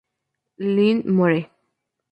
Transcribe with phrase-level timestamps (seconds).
[0.73, 1.41] Lynn muere.